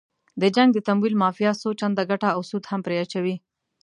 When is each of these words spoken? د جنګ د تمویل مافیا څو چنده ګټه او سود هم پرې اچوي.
د 0.41 0.43
جنګ 0.55 0.69
د 0.73 0.79
تمویل 0.87 1.15
مافیا 1.23 1.51
څو 1.61 1.69
چنده 1.79 2.03
ګټه 2.11 2.27
او 2.35 2.41
سود 2.49 2.63
هم 2.71 2.79
پرې 2.85 2.97
اچوي. 3.03 3.35